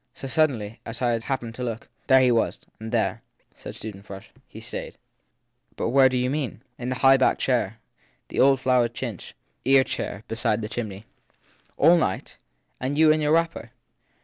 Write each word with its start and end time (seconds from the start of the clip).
So, 0.15 0.27
suddenly 0.27 0.79
as 0.83 0.99
I 0.99 1.19
happened 1.19 1.53
to 1.53 1.63
look 1.63 1.87
there 2.07 2.21
he 2.21 2.31
was. 2.31 2.57
And 2.79 2.91
there/ 2.91 3.21
said 3.53 3.75
Susan 3.75 4.01
Frush, 4.01 4.29
he 4.47 4.59
stayed/ 4.59 4.97
But 5.75 5.89
where 5.89 6.09
do 6.09 6.17
you 6.17 6.27
mean? 6.27 6.63
In 6.79 6.89
the 6.89 6.95
high 6.95 7.17
backed 7.17 7.39
chair, 7.41 7.77
the 8.29 8.39
old 8.39 8.59
flowered 8.59 8.95
chintz 8.95 9.35
"ear 9.63 9.83
chair" 9.83 10.23
beside 10.27 10.63
the 10.63 10.69
chimney/ 10.69 11.05
< 11.43 11.77
All 11.77 11.97
night? 11.97 12.37
and 12.79 12.97
you 12.97 13.11
in 13.11 13.21
your 13.21 13.33
wrapper 13.33 13.69